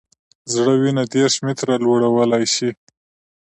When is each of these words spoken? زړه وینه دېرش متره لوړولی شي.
زړه 0.53 0.73
وینه 0.81 1.03
دېرش 1.13 1.35
متره 1.45 1.75
لوړولی 1.85 2.45
شي. 2.53 2.69